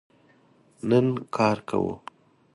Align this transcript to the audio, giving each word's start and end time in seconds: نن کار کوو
نن 0.89 1.05
کار 1.35 1.57
کوو 1.69 1.91